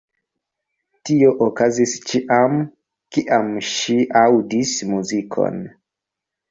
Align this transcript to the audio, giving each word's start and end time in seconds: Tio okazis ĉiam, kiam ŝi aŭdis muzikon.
Tio 1.09 1.29
okazis 1.49 1.93
ĉiam, 2.13 2.57
kiam 3.17 3.55
ŝi 3.69 4.01
aŭdis 4.27 4.77
muzikon. 4.95 5.63